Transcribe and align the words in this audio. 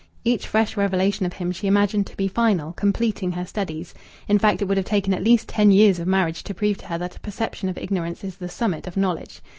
Each 0.25 0.47
fresh 0.47 0.75
revelation 0.75 1.27
of 1.27 1.33
him 1.33 1.51
she 1.51 1.67
imagined 1.67 2.07
to 2.07 2.17
be 2.17 2.27
final, 2.27 2.73
completing 2.73 3.33
her 3.33 3.45
studies. 3.45 3.93
In 4.27 4.39
fact, 4.39 4.59
it 4.59 4.65
would 4.65 4.77
have 4.77 4.85
taken 4.87 5.13
at 5.13 5.23
least 5.23 5.47
ten 5.47 5.69
years 5.69 5.99
of 5.99 6.07
marriage 6.07 6.41
to 6.45 6.55
prove 6.55 6.79
to 6.79 6.87
her 6.87 6.97
that 6.97 7.17
a 7.17 7.19
perception 7.19 7.69
of 7.69 7.77
ignorance 7.77 8.23
is 8.23 8.37
the 8.37 8.49
summit 8.49 8.87
of 8.87 8.97
knowledge. 8.97 9.41